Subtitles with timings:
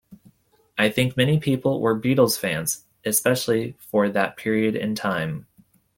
[0.79, 5.45] I think many people were Beatles fans, especially for that period in time.